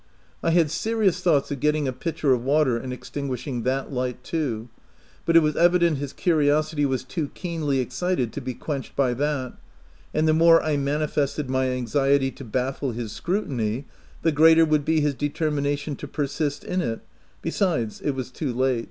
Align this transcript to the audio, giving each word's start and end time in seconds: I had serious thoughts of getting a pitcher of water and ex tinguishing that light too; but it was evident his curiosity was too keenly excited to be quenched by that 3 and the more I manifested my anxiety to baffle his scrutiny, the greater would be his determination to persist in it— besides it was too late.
I 0.41 0.49
had 0.49 0.71
serious 0.71 1.19
thoughts 1.19 1.51
of 1.51 1.59
getting 1.59 1.87
a 1.87 1.93
pitcher 1.93 2.33
of 2.33 2.43
water 2.43 2.75
and 2.75 2.91
ex 2.91 3.07
tinguishing 3.07 3.63
that 3.65 3.93
light 3.93 4.23
too; 4.23 4.67
but 5.27 5.35
it 5.35 5.41
was 5.43 5.55
evident 5.55 5.99
his 5.99 6.11
curiosity 6.11 6.87
was 6.87 7.03
too 7.03 7.29
keenly 7.35 7.77
excited 7.77 8.33
to 8.33 8.41
be 8.41 8.55
quenched 8.55 8.95
by 8.95 9.13
that 9.13 9.51
3 9.51 9.57
and 10.19 10.27
the 10.27 10.33
more 10.33 10.59
I 10.63 10.75
manifested 10.75 11.51
my 11.51 11.69
anxiety 11.69 12.31
to 12.31 12.43
baffle 12.43 12.93
his 12.93 13.11
scrutiny, 13.11 13.85
the 14.23 14.31
greater 14.31 14.65
would 14.65 14.85
be 14.85 15.01
his 15.01 15.13
determination 15.13 15.95
to 15.97 16.07
persist 16.07 16.63
in 16.63 16.81
it— 16.81 17.01
besides 17.43 18.01
it 18.01 18.15
was 18.15 18.31
too 18.31 18.51
late. 18.51 18.79